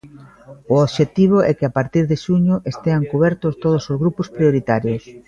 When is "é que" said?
1.49-1.65